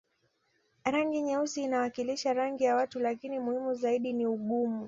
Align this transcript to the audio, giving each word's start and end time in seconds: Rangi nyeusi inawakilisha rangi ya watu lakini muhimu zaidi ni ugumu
Rangi 0.85 1.21
nyeusi 1.21 1.63
inawakilisha 1.63 2.33
rangi 2.33 2.63
ya 2.63 2.75
watu 2.75 2.99
lakini 2.99 3.39
muhimu 3.39 3.73
zaidi 3.73 4.13
ni 4.13 4.25
ugumu 4.25 4.79